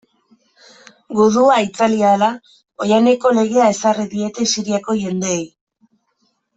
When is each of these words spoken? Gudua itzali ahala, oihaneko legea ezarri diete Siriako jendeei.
Gudua 1.19 1.57
itzali 1.65 2.01
ahala, 2.09 2.31
oihaneko 2.87 3.35
legea 3.41 3.71
ezarri 3.77 4.09
diete 4.17 4.51
Siriako 4.57 5.01
jendeei. 5.07 5.41